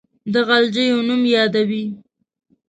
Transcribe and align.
د 0.31 0.33
غلجیو 0.47 0.99
نوم 1.07 1.21
یادوي. 1.35 1.85